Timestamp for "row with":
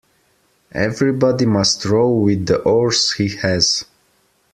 1.85-2.47